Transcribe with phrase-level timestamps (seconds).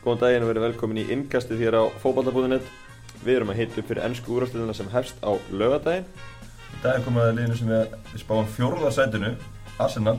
[0.00, 2.68] Góðan daginn og verið velkomin í innkastið hér á fókbaltabúðinett.
[3.20, 6.06] Við erum að hita upp fyrir ennsku úrástöðuna sem hefst á lögadaginn.
[6.70, 9.32] Í dag er komið að liðinu sem við, við spáum fjórðarsætinu,
[9.76, 10.14] Arsenal.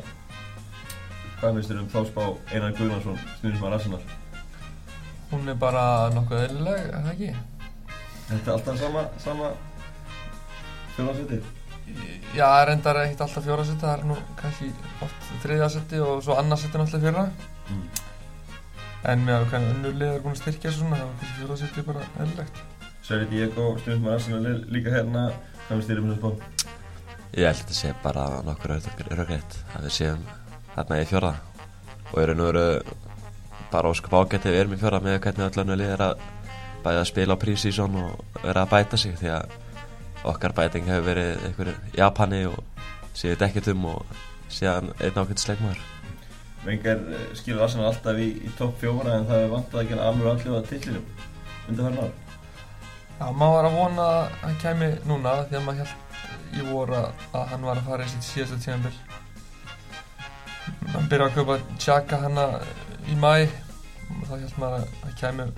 [1.40, 2.22] Hvað finnst þér um þá spá
[2.52, 4.02] Einar Guðnarsson, snýðismar Arsenal?
[5.32, 7.32] Hún er bara nokkuð eðlileg, er það ekki?
[8.28, 9.52] Þetta er alltaf sama, sama
[10.94, 11.42] fjórðarsæti.
[12.38, 14.70] Já, reyndar ekkert alltaf fjórasetti, það er nú kannski
[15.02, 17.26] oft þriðasetti og svo annarsetti náttúrulega fyrra.
[17.72, 18.01] Mm.
[19.10, 21.84] En með að hvernig önnur lið er búin að styrkja svona, þá er kannski fjórasetti
[21.88, 22.60] bara eðlilegt.
[23.02, 25.24] Sverri Diego, snýðismar Arsenal er líka hérna.
[25.66, 26.68] Hvað finnst þér um þessu spá?
[27.32, 30.28] Ég held að þetta sé bara nokkur örugreitt að við séum
[30.76, 31.32] þarna í fjóra
[32.12, 32.66] og eru nú eru
[33.72, 36.26] bara óskup ágætti við erum í fjóra með hvernig öll önnu lið er að
[36.84, 39.56] bæða að spila á prísísón og vera að bæta sig því að
[40.34, 42.60] okkar bæting hefur verið einhverju Japani og
[43.18, 44.20] séu dekketum og
[44.52, 45.91] síðan einn ákveðt sleikmaður
[46.66, 50.10] Vengar eh, skilur Arsenal alltaf í, í topp fjóra en það er vantað að gera
[50.12, 51.08] alveg allir á tillinum
[51.72, 52.12] undanferðin ár.
[53.22, 57.00] Já, maður var að vona að hann kæmi núna því að maður held í voru
[57.00, 58.96] að hann var að fara í sitt síðasta tímanbill.
[60.92, 62.48] Hann byrjaði að kaupa tjaka hanna
[63.10, 65.50] í mæ og þá held maður að hann kæmi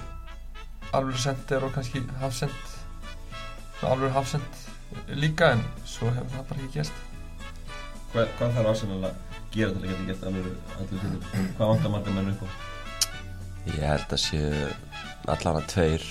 [0.93, 2.59] alveg sendir og kannski hafsend,
[3.89, 4.59] alveg hafsend
[5.17, 7.05] líka en svo hefur það bara ekki gæst.
[8.13, 10.45] Hvað, hvað þarf Arsenal að gera til að geta gett alveg
[10.77, 11.49] allir tillinum?
[11.57, 12.47] Hvað vantar marga menn upp á?
[13.73, 14.63] Ég held að séu
[15.33, 16.07] allan að tveir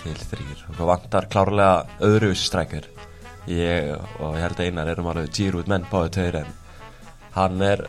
[0.00, 2.88] til þrýr og það vantar klárlega öðruvísi strækjar
[3.50, 6.54] ég og ég held að einar erum alveg dýr út menn báðu tveir en
[7.36, 7.84] hann er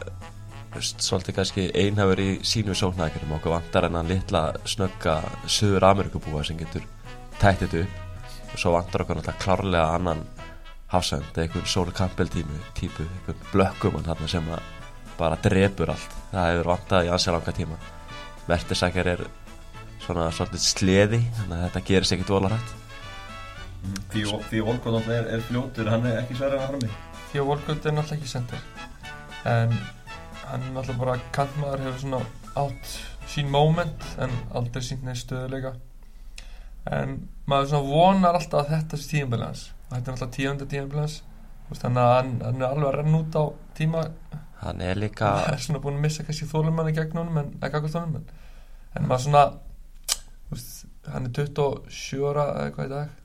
[0.80, 5.18] svolítið kannski einhafur í sínu sóknækjurum okkur vantar en hann litla snögga
[5.48, 6.86] söður Amerikabúa sem getur
[7.42, 10.24] tættið upp og svo vantar okkur náttúrulega klárlega annan
[10.92, 14.81] hafsend, einhvern Sóli Campbell tímu, típu, einhvern blökkum hann sem að
[15.22, 16.20] bara drepur allt.
[16.34, 17.80] Það hefur vantað í ansið langa tíma.
[18.50, 19.26] Mertisækjar er
[20.02, 22.78] svona svolítið sleði þannig að þetta gerist ekkit volarætt
[24.12, 26.90] Því, því Volkot er, er fljótur, hann er ekki sverðan að harmi.
[27.32, 28.66] Því að Volkut er náttúrulega ekki sendir
[29.50, 29.74] en
[30.46, 32.20] hann er náttúrulega bara kantmaður hefur svona
[32.62, 32.92] átt
[33.32, 35.74] sín moment en aldrei sínt neði stöðuleika
[36.92, 37.16] en
[37.50, 39.66] maður svona vonar alltaf að þetta sé tíðanbili hans.
[39.88, 41.18] Og þetta er alltaf tíðandi tíðanbili hans.
[41.72, 43.44] Þannig að hann, hann er alveg að renna út á
[43.78, 44.06] tíma
[44.62, 48.18] hann er líka hann er svona búin að missa kannski þólumanni gegn honum en honum
[48.20, 48.26] en,
[48.96, 49.46] en maður svona
[50.52, 53.16] veist, hann er 27 ára eða eitthvað í dag.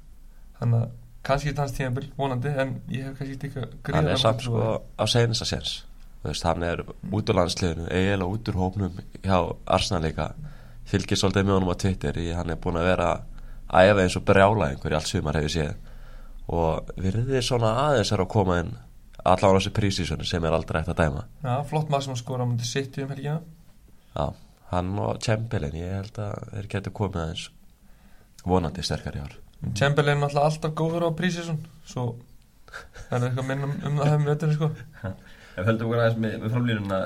[0.60, 0.76] Að
[1.26, 4.46] kannski er þetta hans tíðanbili vonandi en ég hef kannski ekki hann gríðarlega er samt
[4.46, 5.76] sko á á seginasta séns
[6.26, 6.82] hann er
[7.14, 9.36] út úr landsliðinu eiginlega út úr hópnum hjá
[9.66, 10.32] Arsenal líka.
[10.86, 13.10] Fylgir svolítið með honum á Twitter í hann er búin að vera
[13.66, 15.76] að æfa eins og brjála einhverju allt sumar hefur séð.
[16.46, 18.74] Og virðið svona aðeins að koma inn
[19.32, 22.22] allan á þessu prísísonu sem er aldrei eftir að dæma Já, flott maður sem að
[22.22, 23.38] skora á mútið sitt um helgina
[24.16, 24.26] Já,
[24.72, 27.46] hann og Chamberlain ég held að þeir getur komið aðeins
[28.46, 29.38] vonandi sterkar í ár
[29.78, 32.06] Chamberlain er alltaf góður á prísísun svo
[32.76, 34.70] er það eitthvað minna um, það hefum við sko.
[35.56, 36.96] Ef höldum okkur aðeins með, með framlýnuna,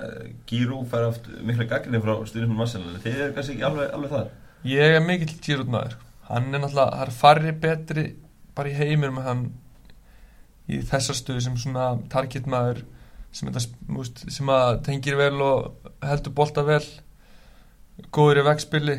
[0.51, 4.33] Gírú fær oft mikla gaggrinni frá styrnum Marcel, þið eru kannski ekki alveg, alveg þar.
[4.67, 5.95] Ég er mikill Giroud maður
[6.31, 8.05] hann er náttúrulega, það er farri betri
[8.57, 9.43] bara í heimir með hann
[10.71, 12.85] í þessa stöðu sem svona target maður
[13.33, 13.51] sem,
[13.91, 16.85] múst, sem að tengir vel og heldur bolta vel
[18.15, 18.99] góður í vegspili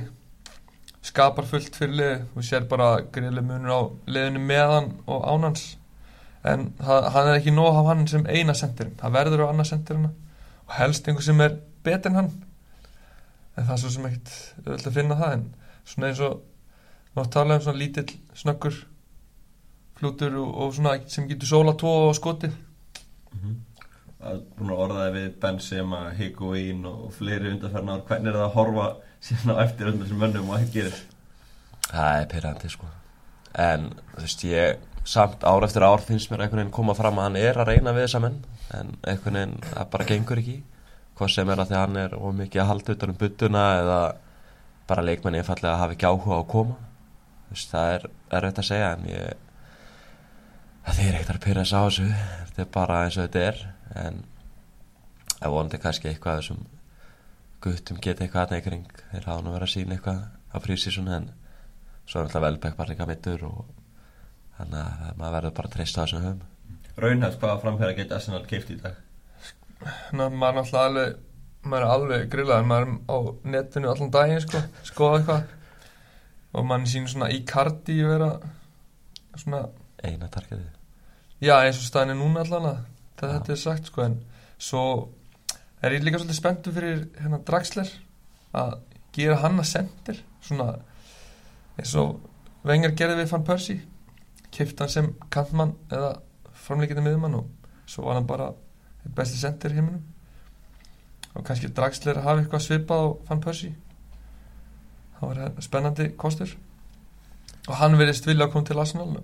[1.02, 3.81] skapar fullt fyrir lið og sér bara greiðlega munur á
[4.12, 5.72] liðinu meðan og ánans
[6.44, 10.08] en hann er ekki nóg hafa hann sem eina sendirinn, það verður á annað sendirinn
[10.10, 12.31] og helst einhver sem er betur en hann.
[13.58, 14.31] En það er svo sem ekkert
[14.66, 15.46] öll að finna það en
[15.92, 18.80] svona eins og tala um svona lítill snöggur
[20.01, 22.57] flútur og, og svona sem getur sóla tvo og skotið.
[24.22, 28.03] Er búin að orðaði við Benzema, Higuaín og fleiri undarferna ár.
[28.06, 28.88] Hvernig er það að horfa
[29.25, 31.00] síðan á eftir öllum þessum mönnum og ekki gerir?
[31.88, 32.89] Það er pyrrandi sko.
[33.62, 37.25] En þú veist ég Samt ár eftir ár finnst mér einhvern veginn koma fram að
[37.25, 38.35] hann er að reyna við þessa menn
[38.78, 40.57] En einhvern veginn það bara gengur ekki.
[41.18, 44.00] Hvað sem er að því að hann er ómikið að halda utan um buttuna Eða
[44.92, 46.77] bara leikmenni einfallega að hafa ekki áhuga á að koma.
[47.47, 49.50] Þú veist það er, er rétt að segja En ég
[50.88, 53.62] Það er ekkert að pyrra þess á þessu Þetta er bara eins og þetta er
[54.01, 54.22] En
[55.42, 56.63] Það vonandi kannski eitthvað af þessum
[57.62, 61.30] Guttum geta eitthvað aðeins kring Þeir hafa nú verið að sína eitthvað á prísísunu En
[62.06, 63.60] svo er alltaf velbæk bara líka mittur og
[64.57, 68.74] þannig að maður verður bara að treysta þessum höfum Raunhæft hvaða framfæra geta Arsenal keift
[68.74, 68.98] í dag?
[70.13, 71.19] Ná, maður er náttúrulega alveg
[71.62, 73.18] maður er alveg grillaður, maður er á
[73.54, 75.51] netinu allan daginn sko, skoða eitthvað
[76.57, 78.31] og mann sín svona í kardi vera
[79.38, 79.62] svona,
[80.03, 80.69] eina targetið
[81.45, 82.81] já eins og staðin er núna allan að
[83.21, 84.18] þetta er sagt sko en
[84.57, 84.83] svo
[85.81, 87.94] er ég líka svolítið spenntu fyrir hérna Draxler
[88.57, 88.75] að
[89.15, 90.74] gera hann að sendir svona
[91.77, 92.19] eins og
[92.62, 93.80] Vengar gerði við Van Persie
[94.53, 96.12] kipta hann sem kantmann eða
[96.65, 97.47] framleikindi miðumann og
[97.89, 98.51] svo var hann bara
[99.15, 100.04] besti sendir heiminum.
[101.36, 103.75] Og kannski Draxler að hafa eitthvað svipað á Van Persie.
[105.19, 106.56] Það var spennandi kostur.
[107.69, 109.24] Og hann verðist vilja að koma til Arsenal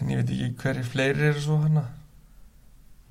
[0.00, 1.82] en ég veit ekki hverju fleiri eru svo hann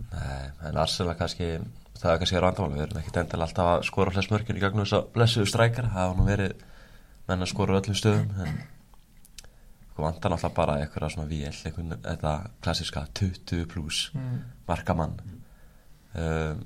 [0.09, 1.57] Nei, en Arsenal kannski
[2.00, 4.86] það er kannski randamál, við erum ekkert endilega alltaf að skora flest mörkin í gegnum
[4.86, 6.68] þess að blessuðu strækara það hafa nú verið
[7.30, 8.59] menn að skora öllum stöðum en
[10.00, 11.51] vantar náttúrulega bara eitthvað svona vél
[12.06, 12.33] þetta
[12.63, 14.38] klassiska 20 pluss mm.
[14.68, 15.18] markamann.
[16.15, 16.63] Um,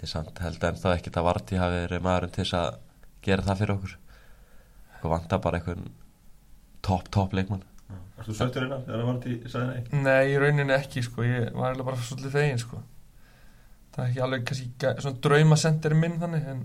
[0.00, 2.78] ég samt held en þá ekki það Varti hafi verið maðurinn til þess að
[3.26, 3.96] gera það fyrir okkur.
[5.10, 5.90] Vantar bara einhvern
[6.84, 7.66] topp, topp leikmann
[8.20, 10.24] Varst þú söktur innan þegar það var til sagði nei?
[10.28, 12.80] Í rauninni ekki sko, ég var eiginlega bara svolítið fegin sko.
[13.94, 16.60] Það er ekki alveg kannski svona draumasenderi minn þannig en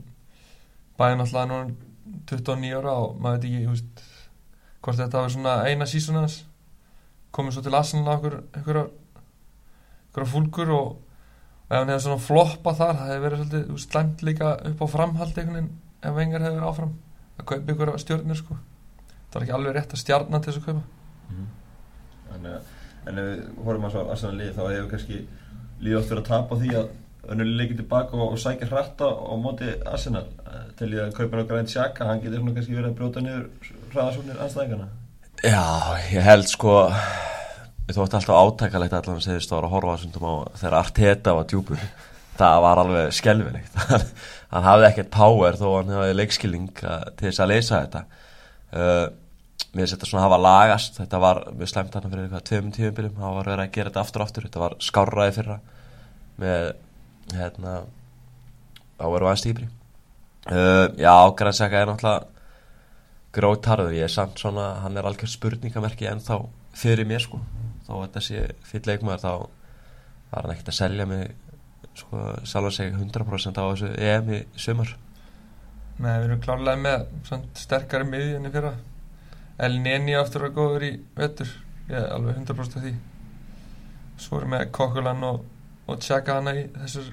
[0.99, 1.77] bæði náttúrulega núna
[2.33, 4.03] 29 ára og maður veit ekki, veist
[4.83, 6.35] hvort þetta var svona eina sísón hans.
[7.31, 10.91] Komið svo til Arsenal á okkur einhverja einhverja fúlgur og,
[11.69, 14.87] ef hann hefði svona floppa þar það hefði verið svolítið veist, slæmt líka upp á
[14.91, 15.71] framhald einhvern veginn
[16.03, 16.93] ef vengar hefði verið áfram
[17.39, 18.59] að kaupa einhverja stjórnir sko.
[19.31, 21.04] Það var ekki alveg rétt að stjarna til þess að kaupa
[22.31, 22.73] Þannig að
[23.05, 25.19] en ef við horfum að svo Arsenal lið þá hefur kannski
[25.85, 26.87] líð oft verið að tapa á því að
[27.33, 30.25] önnur lið leikir tilbaka og, og sækja hratta á móti Arsenal.
[30.45, 33.45] Eh, til ég að kaupa ná grænt sjaka hann getur kannski verið að brjóta niður
[33.93, 34.89] hraðasóknir anstæðingana
[35.45, 35.63] Já,
[36.09, 36.75] ég held sko
[37.85, 41.43] Þú ætti alltaf átækalegt allan að segja stóra að horfa sundum á þegar Arteta var
[41.51, 41.83] djúpur.
[42.35, 47.51] Það var alveg skelvilegt hann, hafði ekkert power þó hann hefði leikskilning til þess að
[47.51, 48.01] leysa þetta.
[48.73, 49.05] Uh,
[49.75, 50.97] mér finnst þetta svona hafa lagast.
[51.01, 54.03] Þetta var, við slæmt hann fyrir eitthvað tveimum tíumbilum, það var verið að gera þetta
[54.05, 54.47] aftur og aftur.
[54.47, 55.59] Þetta var skárraði fyrra.
[56.41, 56.71] Með
[57.33, 57.75] hérna
[58.99, 59.67] á veru aðeins dýbri
[60.51, 62.33] uh, Já, Grænsaka er náttúrulega
[63.35, 66.45] grótarður, ég er samt svona hann er algjör spurningamerki en þá
[66.75, 67.41] fyrir mér sko,
[67.83, 69.31] þá þetta sé fyrir leikmaður þá
[70.31, 71.33] var hann ekkert að selja mig
[71.99, 74.93] sko, að segja 100% á þessu EM í sumar.
[75.99, 78.71] Nei, við erum klárlega með sterkari miði enn í fyrra
[79.61, 81.51] El Neni aftur að góður í vettur
[81.89, 82.93] ég er alveg 100% af því.
[84.19, 85.43] Svo erum við Kokkulan og,
[85.87, 87.11] og Tjaka hana í þessar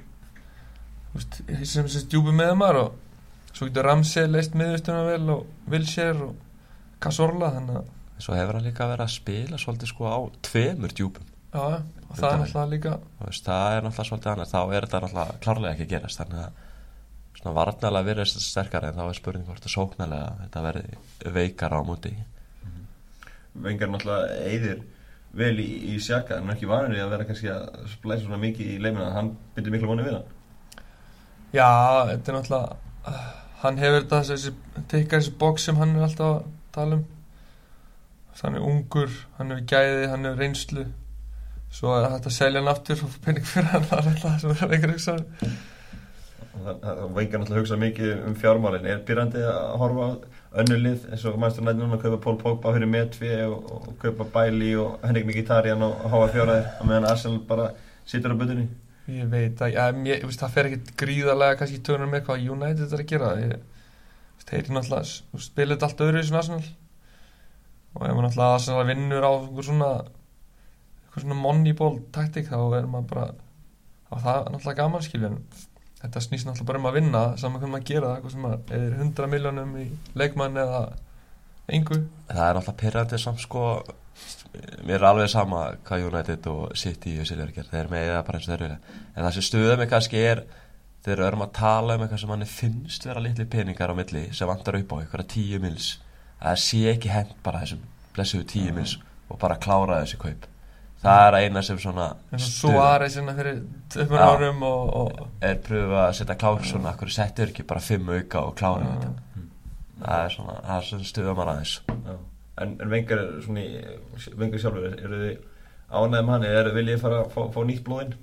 [1.13, 6.33] í sem þessi djúpi meðumar og svo getur Ramsey leist miðustuna vel og Vilsjær og
[7.03, 7.91] Cazorla þannig að
[8.23, 11.29] svo hefur hann líka verið að spila svolítið sko á tveimur djúpum.
[11.53, 14.53] Já, og það er náttúrulega líka veist, það er náttúrulega svolítið annað.
[14.53, 16.61] Þá er þetta náttúrulega klárlega ekki að gerast þannig að
[17.39, 21.77] svona varnalega verið þetta sterkari en þá er spurning hvort að sóknarlega þetta verði veikar
[21.77, 22.13] á múti
[23.53, 24.83] Vengar náttúrulega eyðir
[25.37, 28.27] vel í, í sjaka en hann er ekki vanur í að vera kannski að splæsa
[28.27, 30.31] svona mikið í leimina hann byrði miklu vonið við hann?
[31.53, 31.69] Já,
[32.11, 33.27] þetta er náttúrulega uh,
[33.65, 34.55] hann hefur þetta þessi,
[34.93, 36.47] teikar þessi box sem hann er alltaf að
[36.77, 37.05] tala um.
[38.43, 40.87] Hann er ungur, hann hefur gæði hann hefur reynslu.
[41.73, 44.29] Svo er þetta að selja hann aftur og fá penning fyrir hann það er alltaf
[44.29, 44.97] það sem er einhver
[46.67, 48.87] og Vengar náttúrulega hugsa mikið um fjármálin.
[48.89, 50.11] Er pyrrandi að horfa á
[50.63, 53.91] önnur lið eins og mæstur nætti núna að kaupa Pól Pogba fyrir metfi og, og
[54.03, 57.69] kaupa Bæli og Henrik Mkhitaryan og háa fjóraðir að meðan Arsenal bara
[58.05, 58.69] situr á butunni
[59.11, 62.27] ég veit að, að mér, ég veist, það fer ekkit gríðarlega kannski í tönur með
[62.29, 63.31] hvað United er að gera.
[63.43, 63.55] Ég,
[64.47, 66.69] þeir eru náttúrulega þetta allt öðru svona Arsenal.
[67.93, 69.91] Og ef maður náttúrulega Arsenal vinnur á svona
[71.21, 73.27] svona moneyball taktik þá er maður bara
[74.09, 75.39] þá er það náttúrulega gaman skilja en
[76.03, 79.75] þetta snýst náttúrulega bara um að vinna saman hvernig maður gera það eða 100 miljónum
[79.79, 79.85] í
[80.19, 80.81] leikmann eða
[81.73, 81.99] engu.
[82.29, 83.67] Það er náttúrulega pyrrandi samt sko.
[84.85, 88.41] Mér er alveg sama hvað United og City og Silver ger, þeir með eða bara
[88.41, 88.99] eins og þeir vilja.
[89.15, 90.45] En það sem stuða mig kannski er
[91.03, 94.29] þeir eru erum að tala um eitthvað sem manni finnst vera litli peningar á milli
[94.37, 95.95] sem vantar upp á eitthvað tíu mils.
[96.43, 98.99] Að það sé ekki hend bara þessum blessuðu tíu mils
[99.31, 100.52] og bara klára þessi kaup
[101.03, 102.49] það er eina sem svona stuðar.
[102.49, 107.65] Suárez hérna fyrir töfum árum og, og er pröfu að setja klársun akkur settur ekki
[107.67, 108.93] bara fimm auka og klára Já.
[108.93, 109.47] þetta?
[110.03, 111.75] Það er svona, það er svona stuða mann aðeins.
[111.91, 112.15] Já.
[112.63, 115.49] en, en Vengar er svona í- Vengar sjálfur, er- eru þið
[115.93, 116.47] ánægð með hann?
[116.49, 118.15] Eða eru viljið fara að fá, fá nýtt blóðinn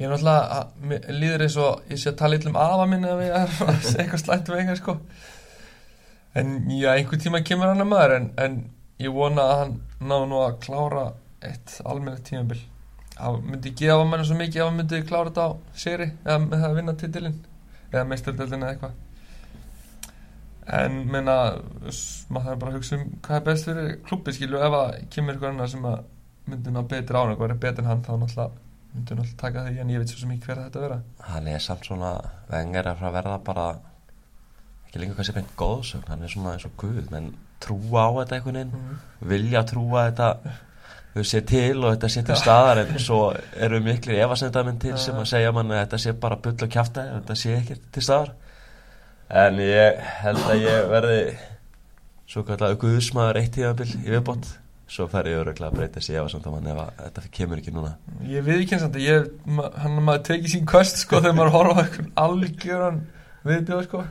[0.00, 3.34] Ég er náttúrulega, líður eins og ég sé að tala illum afa minn ef ég
[3.36, 4.94] er að segja eitthvað slæmt um einhver sko.
[6.34, 8.56] En já, einhver tíma kemur hann að maður en, en
[9.04, 9.74] ég vona að hann
[10.08, 11.04] ná nú að klára
[11.48, 12.60] eitt almennilegt tímabil.
[13.16, 15.50] Það myndi gefa manni svo mikið ef hann myndi klára þetta á
[15.84, 17.38] séri eða með það að vinna titilinn
[17.92, 18.94] eða meistardeldin eða eitthvað.
[20.72, 21.36] En menna
[22.30, 25.34] maður þarf bara að hugsa um hvað er best fyrir klubbi skilu ef að kemur
[25.34, 26.02] eitthvað annar sem að
[26.52, 28.60] myndi ná betri án eitthvað er betur en hann þá náttúrulega
[28.92, 30.98] myndi náttúrulega taka því en ég veit svo sem ekki hver þetta vera
[31.32, 32.12] hann er samt svona
[32.52, 33.66] vengar að að verða bara
[34.86, 37.32] ekki lengur kannski beint góðsögn hann er svona eins og guð, menn
[37.62, 39.00] trúa á þetta einhvern veginn, Mhm.
[39.34, 40.28] vilja trúa að þetta
[41.12, 43.20] þau sé til og þetta sé til staðar en svo
[43.60, 47.04] eru miklir efasendamenn til sem að segja mann að þetta sé bara bull og kjafta
[47.10, 48.32] þetta sé ekki til staðar.
[49.42, 51.20] En ég held að ég verði
[52.28, 54.48] svo kallar guðsmaður eitt tíðanbill í viðbót.
[54.92, 57.94] Svo fer ég öruglega að breyta sér efasendamann ef að þetta kemur ekki núna.
[58.28, 61.84] Ég við ekki eins og ma, hann maður tekið sín köst sko þegar maður horfa
[61.86, 62.98] eitthvað algjöran
[63.48, 64.02] viðbjóð sko.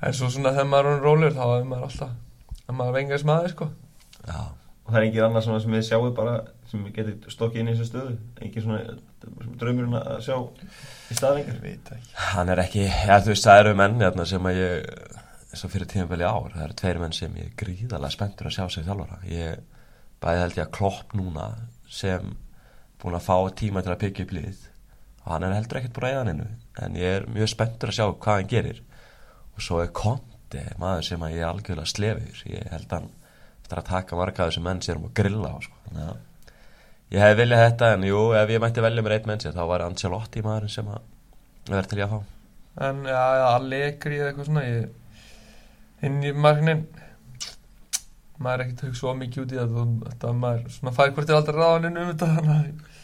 [0.00, 2.14] En svo svona þegar maður er rólur þá er maður alltaf
[2.66, 3.68] að maður vengar smaður sko.
[4.26, 4.40] Já,
[4.86, 6.34] og það er engin annað svona sem við sjáum bara
[6.70, 8.16] sem við getum stokkið inn í þessu stöðu.
[8.46, 8.96] Engin svona
[9.58, 10.36] draumurinn að sjá
[11.10, 11.98] í ekki.
[12.30, 14.86] Hann er ekki ja, þú veist það eru menn hérna, sem að ég
[15.50, 18.56] eins og fyrir tímanbili ár það eru tveir menn sem ég er gríðarlega spenntur að
[18.58, 19.18] sjá sig þjálfara.
[19.26, 19.60] Ég
[20.22, 21.50] bæði held ég að klopp núna
[21.90, 22.32] sem
[23.02, 24.64] búin að fá tíma til að byggja upp lið
[25.24, 26.48] og hann er heldur ekkert búin að eða hennu
[26.86, 28.82] en ég er mjög spenntur að sjá hvað hann gerir.
[29.56, 33.14] Og svo er Conte maður sem að ég er algjörlega slefur ég held hann
[33.66, 35.76] eftir að taka af þessum menn sér um að grilla á sko.
[35.88, 39.42] þannig að ég hef viljað þetta en jú, ef ég mætti velja mér eitt menn
[39.42, 41.02] sér þá var Ancelotti maðurinn sem að
[41.66, 42.32] verður til ég að fá.
[42.86, 44.88] En já, Allegri eða eitthvað svona ég,
[46.06, 46.86] inn í margnin
[48.36, 51.30] maður er ekkert að hugsa svo mikið út í og þetta maður svona fær hvort
[51.30, 52.94] er aldrei ráðaninn um þetta þannig að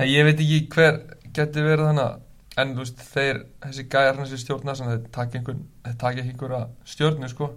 [0.00, 1.00] Nei, ég veit ekki hver
[1.36, 2.20] geti verið þannig að-
[2.62, 6.20] en þú veist, þeir, þessi gæjar hans í stjórna sem þeir taka einhvern þeir taka
[6.22, 6.60] ekki einhverja
[6.92, 7.48] stjórnu sko.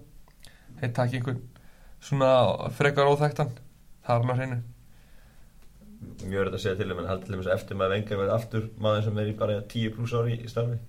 [0.82, 1.40] Þeir taka einhvern
[2.04, 2.30] svona
[2.78, 3.52] frekar óþægtan
[4.04, 4.62] það er alveg á hreinu
[6.24, 8.66] mjög verið að segja til þeim en haldið til þeim eftir maður vengar verið aftur
[8.84, 10.80] maður sem er í bara 10 pluss ári í starfi.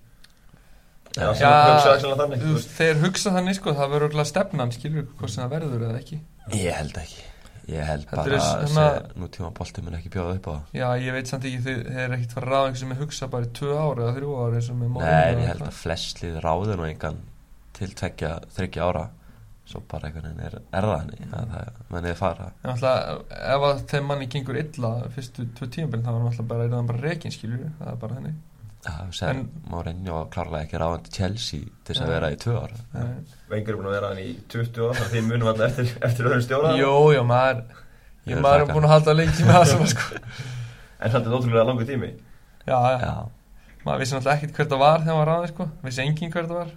[1.15, 1.29] Já.
[1.39, 5.43] Sem hugsa þannig þú þeir hugsa þannig sko það verður örugglega stefnan skilur hvort sem
[5.45, 6.19] það verður eða ekki.
[6.59, 7.23] Ég held ekki.
[7.71, 10.51] Ég held Þetta bara er að svona- se- nútíma bolti mun ekki bjóða upp á
[10.51, 10.65] það.
[10.77, 13.27] Já, ég veit samt ekki þeir, eru ekkert fara að ráða einhver sem er hugsa
[13.31, 15.61] bara í tvö ári eða þrjú ári eins og með Mourinho Nei, en ég held
[15.65, 17.17] að flest lið ráður nú engan
[17.73, 19.05] til tvekja, þryggja ára
[19.65, 22.49] svo bara einhvern veginn er, er það henni að það mennið fara.
[22.63, 23.21] En alltaf,
[23.55, 26.75] ef að þeim manni gengur illa fyrstu tvö tímabili þá var hann alltaf bara, er
[26.75, 28.35] það bara rekin skilur það er bara henni
[28.85, 33.07] Já, sem En- Mourinho klárlega ekki ráðandi Chelsea til þess að vera í tvö ára
[33.49, 36.43] vengar er búin að vera hann í 20 ára þið munum alltaf eftir, eftir öðrum
[36.45, 36.75] stjóra.
[36.77, 37.63] Jó, já, maður
[38.29, 40.19] Ég maður er búin að halda leiki með það sko.
[41.01, 42.11] En samt er þetta ótrúlega langur tími.
[42.69, 43.15] Já, já, Já,
[43.85, 46.61] maður vissi náttúrulega ekkert hvert það var þegar maður ráði sko, vissi engin hvert það
[46.61, 46.71] var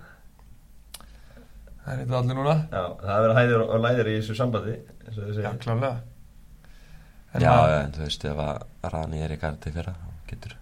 [1.89, 2.55] Það er eitthvað allir núna.
[2.69, 4.73] Já, það er verið hæðir og læðir í þessu sambandi
[5.07, 5.93] eins og þið Já, klálega
[7.35, 10.55] En já maður- en þú veist ef að Rani er í gardi fyrra þá getur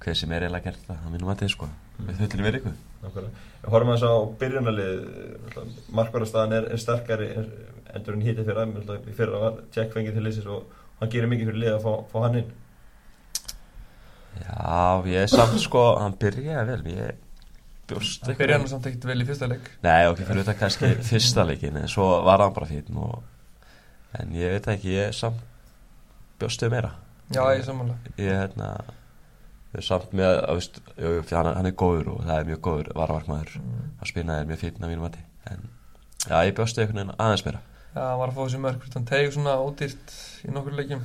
[0.00, 1.68] hver sem er eiginlega gert það að mínum að þið sko
[2.00, 2.76] við þullir verið ykkur.
[3.00, 3.32] Nákvæmlega.
[3.64, 4.94] Við horfum að þess á byrjunarlið
[5.98, 7.26] markvarastæðan er, er sterkari
[7.94, 8.64] endur en hítið fyrra.
[8.96, 11.92] Í fyrra var Jack fengið til liðsins og hann gerir mikið fyrir lið að fá,
[12.12, 12.50] fá hann inn.
[14.40, 16.94] Já, ég er samt sko, hann byrjaði vel.
[16.96, 17.14] Ég
[17.90, 18.24] bjóst.
[18.26, 19.68] Það byrja hann samt ekkert vel í fyrsta leik.
[19.84, 23.20] Nei, ok, fyrir þetta kannski fyrsta leikin en svo var hann bara fín og,
[24.20, 25.42] en ég veit ekki, ég samt
[26.40, 26.94] bjóst við meira.
[27.30, 27.62] Já, ég
[28.18, 28.70] ég hérna
[29.70, 32.62] ég er samt með, að veist, jú, hann, hann er góður og það er mjög
[32.66, 33.90] góður varvarkmaður Mm.
[34.02, 35.20] að spina er mjög fín að mínum mati
[35.50, 35.60] en
[36.26, 37.60] já, ég bjóst við einhvern veginn aðeins meira.
[37.94, 40.14] Já, hann var að fá þessi mörg hann tegið svona ódýrt
[40.46, 41.04] í nokkur leikjum.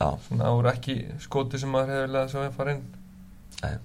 [0.00, 3.80] Já, svona það voru ekki skoti sem maður hefði viljað að sjá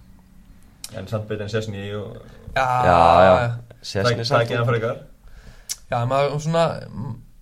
[0.94, 2.18] en samt betur en Sessni og
[2.56, 3.36] Já, Já, já.
[3.36, 5.00] tak- Sessni takið hann frekar
[5.92, 6.66] Já, maður svona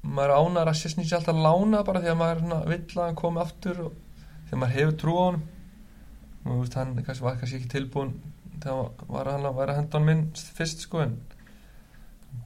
[0.04, 3.16] maður ánar að sérstni sér alltaf lána bara því að maður svona vill að hann
[3.16, 3.94] komi aftur og
[4.50, 5.44] þegar maður hefur trú á honum
[6.44, 8.12] og þú veist, hann kannski var kannski ekki tilbúin
[8.64, 10.26] þegar var hann að vera hendan minn
[10.58, 11.14] fyrst sko en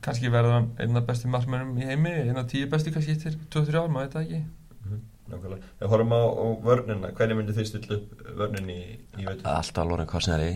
[0.06, 3.40] kannski verður hann einn af bestu markmennum í heimi einn af tíu bestu kannski eftir
[3.50, 4.44] 2-3 ár, maður veit það ekki
[5.28, 5.66] Nákvæmlega.
[5.82, 8.78] Við horfum á, á vörnina hvernig myndi þið stilla upp vörnin í,
[9.20, 9.50] í veitur?
[9.52, 10.54] alltaf Loren Korsneri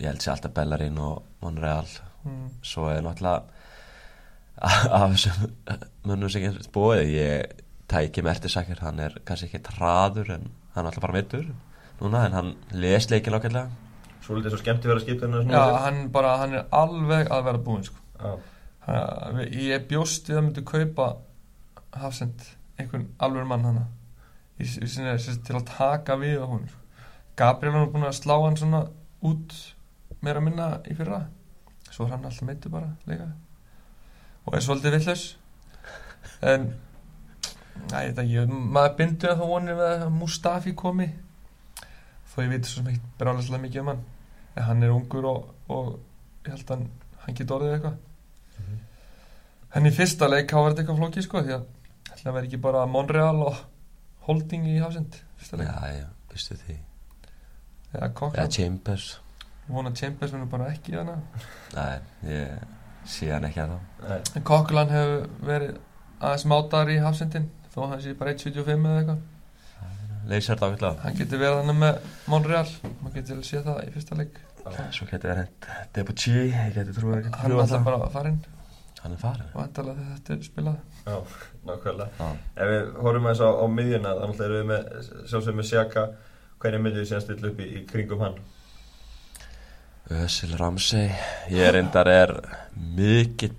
[0.00, 1.88] ég held sér alltaf Bellerín og Monreal
[2.24, 2.48] mm.
[2.62, 3.42] svo er náttúrulega
[4.98, 5.54] af þessum
[6.06, 10.90] mönnum sem getur búið ég tæki Mertisakir, hann er kannski ekki traður en hann er
[10.90, 11.48] alltaf bara mittur
[12.00, 13.68] núna en hann les leikil ákveðlega
[14.24, 17.98] Svolítið svo skemmti vera skiptinu Já, hann bara, hann er alveg að vera búinn sko.
[18.16, 18.38] Já.
[18.86, 21.08] Hann- ég bjóst við að myndi kaupa
[21.94, 22.40] Hafsend,
[22.80, 23.84] einhvern alveg mann
[24.58, 26.66] í, í sagt til að taka við á hún
[27.36, 28.84] Gabriel hann er búin að slá hann svona
[29.24, 29.54] út
[30.24, 31.24] meira að minna í fyrra.
[31.90, 33.28] Svo er hann alltaf meittu bara leika
[34.44, 35.22] og er svolítið villaus
[36.44, 36.66] en
[37.90, 41.08] næ, ekki, maður bindur að það vonir að Mustafi komi.
[42.32, 44.02] Þó ég veit svo sem ekki brálega mikið um hann.
[44.54, 45.94] En hann er ungur og, og
[46.44, 46.88] ég held að hann,
[47.24, 48.00] hann geti orðið eitthvað.
[49.74, 51.68] En í fyrsta leik þá var þetta eitthvað flókið sko því að
[52.20, 53.62] það verði ekki bara Monreal og
[54.28, 55.70] Holding í Hafsend fyrsta leik.
[55.72, 56.78] Já, já, býstu því.
[58.14, 59.23] Cochran Chambers
[59.68, 61.18] vona Chambers verður bara ekki í hana.
[61.74, 62.64] Nei, ég
[63.08, 65.76] sé hann ekki að þá Nei, en Coquelin hefur verið
[66.24, 69.22] aðeins mátar í hafsendin þó hann sé bara 1.75 eða eitthvað.
[70.24, 72.66] Leysar þetta ákveðlega hann getur verið hann með Monreal
[73.02, 74.42] maður getur séð það í fyrsta leik.
[74.96, 78.38] Svo getur það hent Debuchy, ég getur trúið að hann er alltaf bara farinn.
[79.02, 80.78] Hann er farin og endalega þegar þetta er spilað.
[81.04, 81.16] Já,
[81.68, 82.06] nákvæmlega.
[82.16, 82.28] Já.
[82.56, 84.86] Ef við horfum aðeins á, á miðjuna þannig erum við með,
[85.28, 86.04] sjálfsögum með Sjaka
[86.64, 88.38] hvernig myndið við síðan stilla upp í, í kringum hann
[90.10, 91.08] Ösil Ramsey.
[91.48, 92.32] Ég reyndar er
[92.76, 93.56] mikill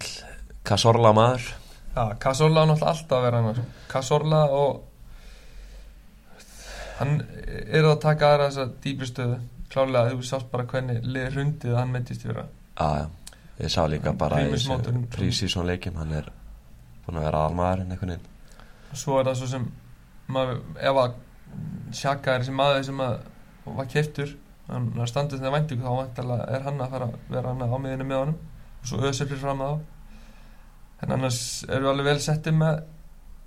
[0.65, 1.47] Kassorla maður.
[1.95, 3.65] Já, Cazorla á náttúrulega alltaf að vera hann sko.
[3.89, 4.83] Cazorla og
[6.99, 7.13] hann
[7.47, 9.37] er að taka aðra þessa dýpri stöðu.
[9.71, 12.45] Klárlega þú sást bara hvernig liði hrundið að hann meitist í vera
[12.77, 13.07] já,
[13.59, 15.07] ég sá líka Hann bara í prímusmótorinn.
[15.11, 16.29] prísísón leikjum Hann er
[17.05, 18.29] búin að vera almaðurinn einhvern veginn.
[18.91, 19.65] Og svo er það svo sem
[20.27, 21.21] maður, ef að
[21.95, 23.17] Sjaka er þessi maður sem að
[23.65, 24.35] var keiftur
[24.69, 28.07] hann er standið þegar væntingu þá er hann að fara að vera hann á miðinu
[28.09, 28.39] með honum.
[28.81, 29.75] Og svo öðsir fyrir fram að á.
[31.05, 32.83] En annars erum við alveg vel settið með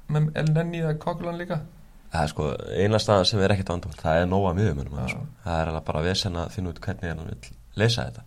[0.08, 1.60] með Elneni eða Kokulan líka.
[2.08, 2.46] Það er sko
[2.80, 5.26] eina staðan sem er ekkert vandamál Það er nóga miðum sko.
[5.44, 8.25] Það er alveg bara vesen að finna út hvernig hann vil leysa þetta.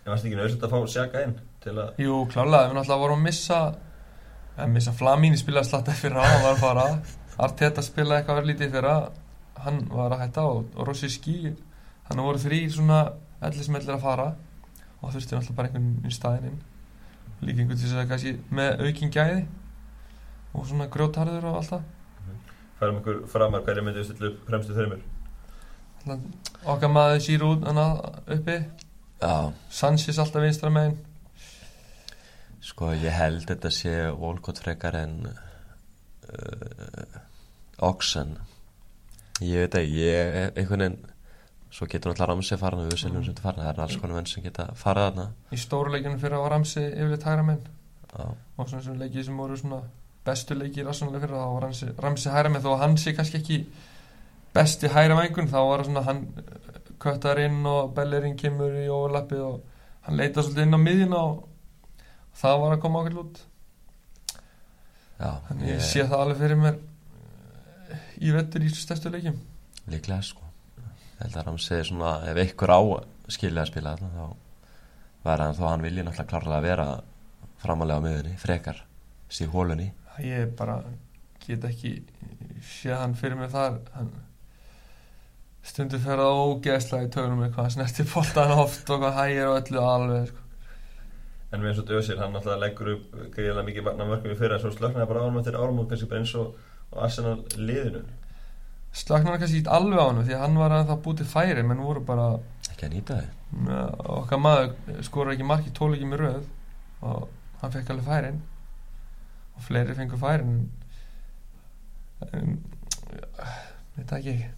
[0.00, 3.20] En varst ekki nöðsett að fá Sjaka inn til að Jú, klálega, við náttúrulega vorum
[3.20, 3.60] að missa
[4.60, 6.86] að missa Flamini spilaði slatta fyrir á, hann var að fara
[7.40, 8.90] Arteta spilaði eitthvað verið lítið fyrir
[9.60, 11.36] hann var að hætta og, og Rossi Skí
[12.10, 13.00] hann voru þrý svona
[13.46, 14.26] ellismellir að fara
[15.00, 16.58] og þurfti náttúrulega bara einhvern í staðinn inn.
[17.40, 19.44] Líka einhvern til þess að kannski með aukin gæði
[20.50, 21.86] og svona grjótarður og allt það.
[22.80, 25.00] Færum okkur framar hvernig myndið við stilla upp fremstu þreymur
[26.00, 28.56] Þannig að okkar maður sýr út uppi.
[29.20, 30.96] Já, Sanchez alltaf vinstra megin.
[32.64, 37.20] Sko ég held þetta sé Volkot frekar en uh,
[37.84, 38.38] Oxen.
[39.44, 40.98] Ég veit ekki, ég einhvern veginn
[41.70, 44.26] Svo getur náttúrulega Ramsey farin og Usilum sem þetta farin Það er alls konar menn
[44.26, 45.26] sem geta farið þarna.
[45.54, 47.68] Í stóruleikinu fyrir á Ramsi yfirleitt hægra megin.
[48.10, 49.78] Já, og svona sem leikið sem voru svona
[50.26, 53.38] bestu leikið rassanlega fyrir þá var Ramsi, Ramsi hæra með þó að hann sé kannski
[53.38, 53.60] ekki
[54.56, 56.24] besti hæra mængun þá var það svona hann
[57.00, 59.62] köttar inn og Bellerin kemur í overlappið og
[60.08, 61.40] hann leita svolítið inn á miðjuna og
[62.42, 63.42] það var að koma okkur út.
[65.22, 66.78] Já þannig ég sé það alveg fyrir mér
[67.94, 69.38] eh, í vettur í stærstu leikjum.
[69.86, 70.49] Líklega sko
[71.20, 72.80] Ég held að Ramsey svona Ef ykkur á
[73.30, 76.86] skilja að spila þarna þá væri hann þó að hann vilji náttúrulega klárlega vera
[77.60, 78.78] framalega á miðunni, frekar
[79.28, 79.90] stíð hólunni
[80.24, 80.80] ég bara
[81.44, 81.92] get ekki
[82.64, 83.80] sé hann fyrir mér þar.
[83.94, 84.10] Hann
[85.64, 89.58] stundu fer það ógeðslega í tögunum eitthvað hann snerti boltan oft og hvað hægir og
[89.60, 90.46] öllu alveg sko.
[91.50, 94.56] En við eins og Dösil, hann alltaf leggur upp greiðilega mikið barna mörgum í fyrra
[94.56, 96.52] en svo slöknaði bara árum eftir árum og kannski bara eins og,
[96.92, 98.04] og Arsenal liðinu
[98.92, 101.66] slaknar hann kannski ekki alveg á hann því að hann var að það bútið færi
[101.66, 102.30] menn voru bara
[102.70, 103.40] Ekki að nýta þau
[104.20, 106.44] okkar maður skora ekki marki tóli ekki með röð
[107.04, 107.26] og
[107.60, 108.38] hann fekk alveg færin.
[109.56, 110.62] Og fleiri fengur færin
[112.30, 112.56] en
[113.98, 114.50] það ekki.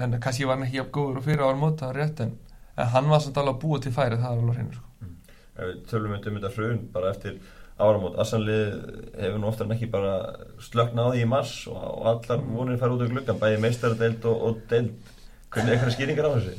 [0.00, 2.36] En kannski var hann ekki jafn góður og fyrir ára móta rétt en,
[2.76, 4.86] en hann var samt alveg að búa til færi það er alveg hreinu sko.
[5.60, 7.40] Ef við tölum um þetta hrun bara eftir
[7.80, 8.18] áramót.
[8.22, 8.64] Arsenal lið
[9.20, 10.14] hefur nú oftar en ekki bara
[10.62, 14.26] slöknað á því í mars og, og allar vonir fara út á gluggan bæði meistaradeild
[14.30, 15.12] og, og deild.
[15.50, 16.56] Hvernig eitthvað skýringar á þessu?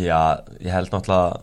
[0.00, 0.20] Já,
[0.62, 1.40] ég held náttúrulega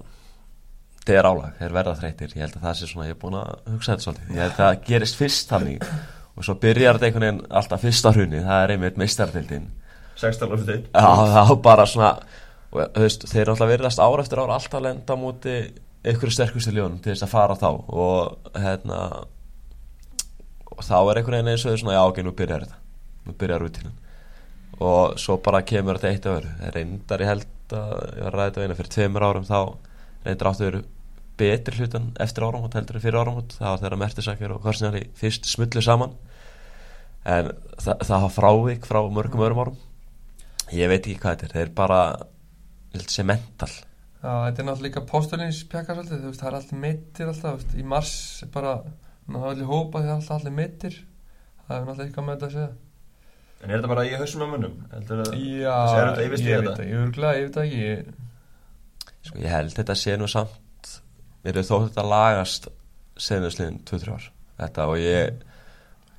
[1.07, 3.51] er álag, þeir verða þreytir ég held að það sé svona, ég er búin að
[3.71, 4.31] hugsa þetta svolítið.
[4.33, 5.85] Ég held að það gerist fyrst þannig
[6.37, 9.69] og svo byrjar þetta einhvern veginn alltaf fyrsta hrunni það er einmitt meistardildin
[10.17, 10.89] 16 ára deild.
[10.91, 12.11] Já, það var bara svona
[12.71, 15.55] og, veist, þeir náttúrulega verðast ár eftir ár alltaf lenda á móti
[16.07, 17.69] einhverju sterkustu ljónum til þess að fara þá.
[17.87, 18.99] Og hérna
[20.77, 22.77] og þá er einhvern veginn eins og þau svona já ok, nú byrjar þetta,
[23.25, 23.95] nú byrjar rútínan.
[24.77, 28.37] Og svo bara kemur þetta eitt að veru reyndar ég held að ég var að
[28.37, 29.59] ræða þetta eina fyrir tveimur árum þá
[30.27, 30.83] reyndar áttu veru
[31.37, 33.57] betri hlutan eftir áramót heldur en fyrir áramót.
[33.57, 36.15] Það var þeirra Mertisakir og Korsnjali fyrst smullu saman.
[37.25, 39.77] En það, það hafa frávik frá mörgum öðrum árum.
[40.73, 42.01] Ég veit ekki hvað þetta er, þeir bara
[42.97, 43.86] ég
[44.27, 47.31] að Já, þetta er náttúrulega líka pósturins pjakar svolítið, þú veist, það er allir mittir
[47.31, 48.13] alltaf, þú veist, í mars
[48.43, 48.73] er bara,
[49.27, 50.99] ná, allir hópa því að alltaf allir mittir,
[51.63, 52.69] það er náttúrulega eitthvað með þetta að segja.
[53.57, 54.73] En er þetta bara í hausum á munum?
[54.93, 55.11] Að
[55.41, 56.75] Já, er í ég veit þetta?
[56.77, 58.25] það, ég örgulega, ég veit það ekki, ég,
[59.27, 60.93] Sko ég held þetta sé nú samt
[61.43, 62.69] Mér er þótt þetta lagast
[63.19, 64.29] senusliðin 2-3 ár
[64.61, 65.43] Þetta og ég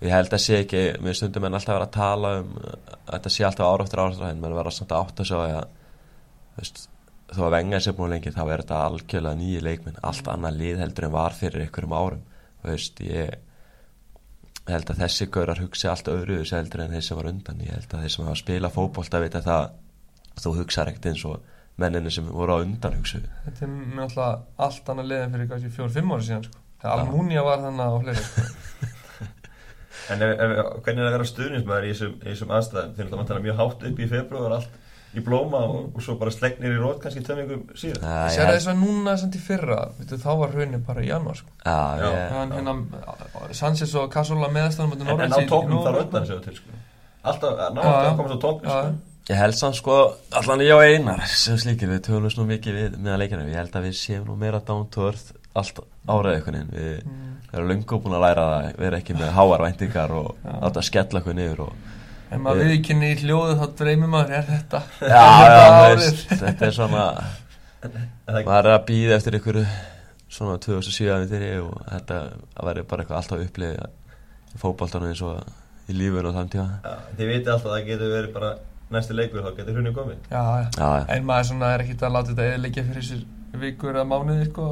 [0.04, 2.76] Ég held að sé ekki Mér stundum en alltaf vera að tala um að
[3.08, 5.66] Þetta sé alltaf ára eftir ára En menn vera samt að átta því að
[6.58, 6.84] veist,
[7.28, 10.80] Þó að venga sér búin lengi Þá er þetta algjörlega nýji leikminn Allt annað lið
[10.84, 12.24] heldur en var fyrir einhverjum árum
[12.62, 13.36] Þú veist ég
[14.68, 17.94] held að þessi gaurar hugsi allt öðru heldur en þeir sem var undan ég held
[17.94, 19.70] að þeir sem hafa að spila fótbolta vita það
[20.42, 24.90] þú hugsaður ekkert eins og menninni sem voru á undan hugsu Þetta er náttúrulega allt
[24.92, 26.60] annað liðin fyrir kannski fjór-fimm ára síðan sko.
[26.82, 28.46] Þegar Almúnia var þannig á fleiri sko.
[30.08, 30.50] En ef, ef,
[30.84, 32.92] hvernig er að vera stuðnismæður í þessum, í þessum aðstæðum?
[32.96, 34.76] Þeir náttúrulega mjög hátt upp í februar, allt
[35.16, 38.02] í blóma og, og svo bara slegnir í rót kannski tömingum síðan.
[38.04, 41.38] Æ, Sér þess að núna samt í fyrra veitu, þá var raunin bara í januar
[41.40, 41.48] sko.
[41.64, 42.08] Já, Já.
[42.12, 42.74] ég, Hann, hérna,
[43.56, 46.76] Sanchez og Casola meðastanum En, en á tóknum þarf undan sér til, sko.
[47.24, 48.10] Alltaf, ná, Já, alltaf já.
[48.12, 49.24] að komast á tóknum, Já, sko.
[49.32, 49.96] ég held samt sko
[50.42, 53.74] allan ég og Einar sem slíkir við tölumst nú mikið við meðan leikina ég held
[53.76, 57.34] að við séum nú meira down to earth allt einhvern veginn við Mm.
[57.52, 61.34] erum löngu búin að læra það vera ekki með háar væntingar og að skella okkur
[61.36, 61.72] niður og
[62.30, 66.02] En maður Ég- viðkynni í hljóðu þá dreymir maður er þetta já, já, Þetta árið.
[66.02, 67.04] veist, þetta er svona
[68.44, 69.58] maður er að býða eftir ykkur
[70.28, 72.18] svona 2007 aðeins og þetta
[72.58, 76.66] að vera bara eitthvað alltaf upplið í fótboltanum eins og í lífun og þann tíma
[76.84, 78.50] Já, Þið viti alltaf að það getur verið bara
[78.92, 80.20] næsti leikur, þá getur hrunni komið.
[80.32, 83.24] Já, já já, já, En maður svona er ekkert að láta þetta eðilegja fyrir sér
[83.64, 84.68] vikur eða mánuði sko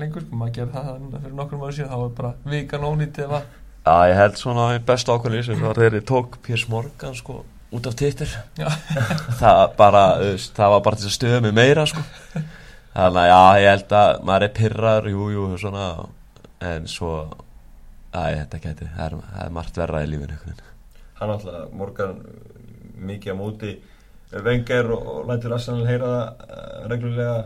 [0.00, 3.40] lengur sko, maður gerði það fyrir nokkrum ára síðan þá var bara vikan ónýtt eða
[3.86, 7.18] já, ég held svona að besta ákveðin í þessu var þegar ég tók Piers Morgan
[7.18, 8.66] sko út af Twitter Já.
[9.40, 10.04] það bara,
[10.56, 12.02] það var bara til að stöða mig meira sko
[12.94, 15.86] þannig að já, ég held að maður er pyrrar, jú, jú, svona
[16.70, 17.12] en svo
[18.10, 20.56] að þetta geti, það er, það er margt verra í lífinu.
[21.20, 22.20] Hann alltaf, Morgan,
[23.06, 23.72] mikið á móti
[24.30, 27.38] vengar og, og lætur Arsenal heyra það uh, reglulega.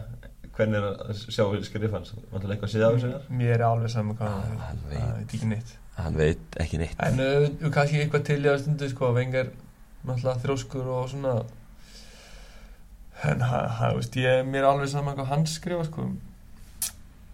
[0.54, 2.12] Hvernig er að sjá við skrif hans?
[2.30, 3.30] Vantar eitthvað að síða af þessu þar?
[3.40, 6.98] mér er alveg saman hvað það hann er ekki neitt hann veit ekki neitt.
[7.02, 9.52] En uh, kannski eitthvað til í að stundu sko vengar
[10.04, 11.35] náttúrulega þrjóskur og svona.
[13.24, 16.09] En ha, veist, ég, mér er alveg saman hvað hann skrifa sko.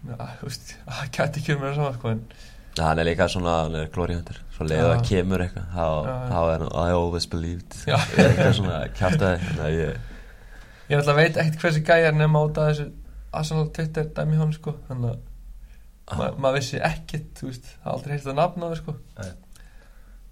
[0.05, 2.23] Það gæti ekki mér saman sko en
[2.71, 4.91] Já, hann er líka svona, hann er glóriðhundur Svo leiður Já.
[4.93, 5.87] það kemur eitthvað þá,
[6.31, 7.75] þá er hann, I always believed.
[7.83, 9.99] Eitthvað svona að ég
[10.91, 12.87] ég náttúrulega veit ekkert hversi gæjar nema út af þessu
[13.31, 15.19] Arsenal Twitter dæmi honum sko þannig að
[16.17, 18.97] ma maður vissi ekkert, þú veist, aldrei heilt að nafna það sko.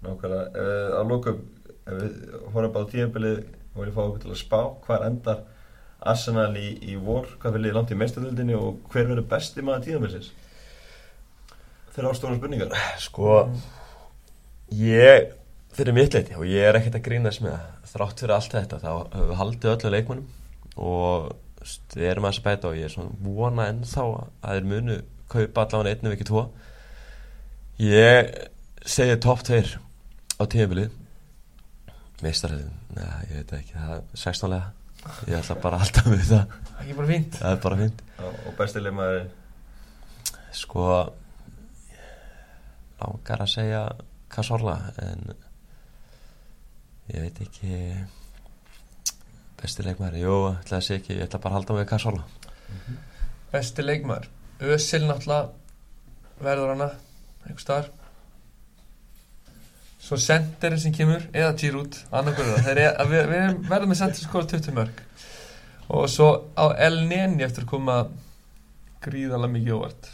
[0.00, 1.40] Nákvæmlega, uh, að lókum,
[1.80, 2.20] ef við
[2.54, 5.42] horfum bara á tíðanbilið og viljum fá okkur til að spá, hvar endar
[6.00, 9.84] Arsenal í, í vor, hvað vil liði langt í meistaröldinni og hver verður besti maður
[9.88, 10.30] tíðanbilsins?
[11.90, 12.72] Þeir ástóra spurningar.
[13.02, 13.42] Sko
[14.78, 15.32] Ég
[15.70, 17.66] Fyrir mitt leiti og ég er ekkert að grínast með það.
[17.92, 21.28] Þrátt fyrir allt þetta þá höfum við haldið öllu leikmannum og
[21.94, 24.96] við erum að bæta og ég er svona vona ennþá að þeir munu
[25.30, 26.42] kaupa allavega einu vikið tvo.
[27.80, 28.32] Ég
[28.88, 29.76] segi topp tveir
[30.36, 30.96] á tíðanbilið
[32.20, 33.76] Meistarhæðin, neða, ég veit ekki.
[33.78, 34.68] Það er 16 lega
[35.30, 36.50] Ég ætla bara halda með það.
[36.52, 37.36] Það er ekki bara fínt.
[37.40, 39.22] Það er bara fint og besti liði maður
[40.60, 40.86] Sko
[43.00, 43.84] langar að segja
[44.30, 45.22] Cazorla en
[47.10, 47.78] ég veit ekki.
[49.60, 51.16] Besti leikmaður, jú, ætla að segja ekki.
[51.16, 52.26] Ég ætla bara að halda með Cazorla
[53.50, 54.28] besti leikmaður
[54.60, 55.48] Ösil náttúrulega
[56.44, 56.88] verður hana
[57.46, 57.88] einhver staðar.
[60.00, 62.62] Svo senderinn sem kemur eða Giroud, annarkur það.
[62.66, 65.02] Þeir eru- við, við verðum með sender skora 20 mörg
[65.90, 67.96] og svo á El Neni eftir að koma
[69.02, 70.08] gríðalega mikið óvart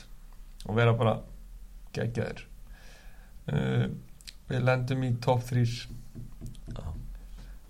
[0.67, 1.13] og vera bara
[1.97, 2.41] geggjaður
[3.53, 3.85] uh,
[4.51, 5.67] við lendum í top 3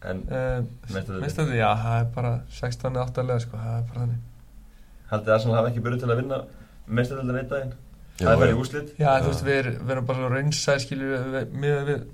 [0.07, 1.23] En uh, Meistaradeildin.
[1.25, 4.21] meistandi, já, það er bara 16 8 lega sko, það er bara þannig.
[5.11, 6.39] Haldið Arsenal hafa ekki byrjuð til að vinna
[6.87, 7.75] meistaröldin einn daginn?
[8.17, 8.61] Það er bara í jú.
[8.65, 8.93] úslit?
[8.97, 12.07] Já, þú veist, við erum, við erum bara raunsæð skilur við, með við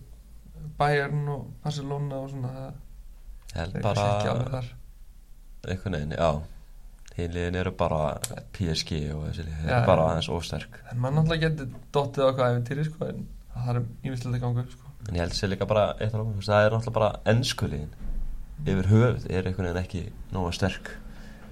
[0.79, 2.55] Bayern og Barcelona og svona
[3.53, 4.73] það er bara ekki alveg þar
[5.63, 6.31] einhvern veginn, já
[7.17, 8.01] hinliðin eru bara
[8.57, 10.11] PSG og þessi lið, þeir Já, eru bara já.
[10.13, 13.81] aðeins ósterk en mann náttúrulega getur dottið á hvað æfintýri sko, en það
[14.33, 14.93] að ganga upp sko.
[15.09, 17.93] en ég held sér líka bara eitt af lókum það er náttúrulega bara ennskuliðin
[18.63, 20.93] yfir höfuð er einhvern veginn ekki nóga sterk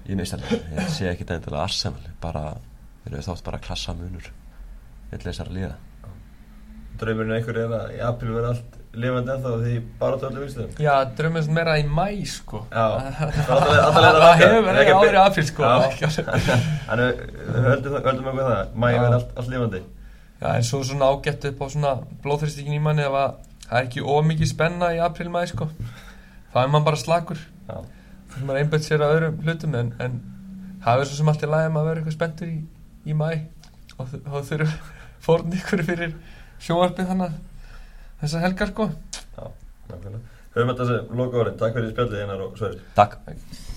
[0.09, 2.45] í meistarlega ég sé ekki endilega Arsenal bara,
[3.03, 4.27] þeir eru þátt bara klassa munur
[5.11, 5.77] vill þessar liða
[7.01, 10.73] Draumurinn einhver er að í april verða allt lifandi ennþá því bara tölum vinstum.
[10.83, 12.83] Já, drömmist meira í mæ sko Já,
[13.15, 15.71] það það er alltaf leið að það hefur verið áður í apríl sko Já.
[16.89, 18.59] Þannig við höldum, höldum okkur það,
[18.91, 18.99] Já.
[19.05, 19.81] verða allt, allt lifandi.
[20.41, 21.93] Já, en svo svona ágætt upp á svona
[22.25, 23.33] blóðþristingin í manni ef að
[23.69, 25.69] það er ekki ómikið spenna í apríl mæ sko
[26.51, 27.77] þá er mann bara slakur Já.
[28.33, 30.19] þannig maður einbætt sér að öðrum hlutum en, en
[30.83, 32.57] það er svo sem allt í lagi að vera eitthvað spenntur í,
[33.05, 33.29] í mæ
[33.97, 34.75] og þá þurfum
[35.21, 36.15] fórn ykkur fyrir
[36.61, 37.39] sjóarpið þannig
[38.21, 38.91] þessar helgar sko
[39.91, 40.23] Nákvæmlega.
[40.55, 42.57] Höfum þetta sem loka orðin, takk fyrir spjallið einar og.
[42.95, 43.70] Takk Takk.